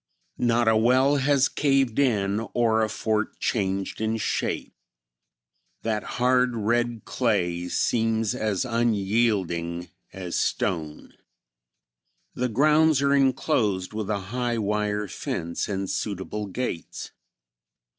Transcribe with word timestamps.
Not 0.39 0.67
a 0.67 0.75
well 0.75 1.17
has 1.17 1.47
caved 1.47 1.99
in 1.99 2.39
or 2.55 2.81
a 2.81 2.89
fort 2.89 3.37
changed 3.39 4.01
in 4.01 4.17
shape. 4.17 4.73
That 5.83 6.01
hard, 6.17 6.55
red 6.55 7.03
clay 7.05 7.69
seems 7.69 8.33
as 8.33 8.65
unyielding 8.65 9.91
as 10.11 10.35
stone. 10.35 11.13
The 12.33 12.49
grounds 12.49 13.03
are 13.03 13.13
inclosed 13.13 13.93
with 13.93 14.09
a 14.09 14.19
high 14.33 14.57
wire 14.57 15.07
fence 15.07 15.69
and 15.69 15.87
suitable 15.87 16.47
gates. 16.47 17.11